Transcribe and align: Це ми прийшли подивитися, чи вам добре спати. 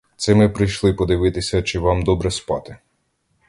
Це 0.17 0.35
ми 0.35 0.49
прийшли 0.49 0.93
подивитися, 0.93 1.61
чи 1.63 1.79
вам 1.79 2.01
добре 2.03 2.31
спати. 2.31 2.77